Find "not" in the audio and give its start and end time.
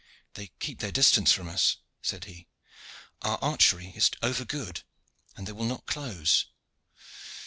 5.67-5.85